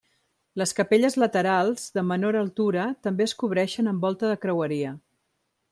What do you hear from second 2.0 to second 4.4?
menor altura, també es cobreixen amb volta